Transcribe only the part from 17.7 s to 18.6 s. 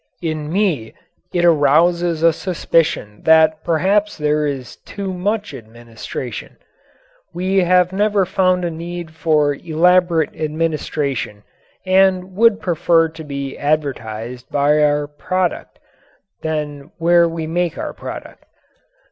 our product.